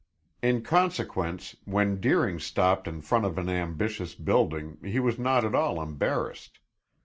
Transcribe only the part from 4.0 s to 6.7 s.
building he was not at all embarrassed.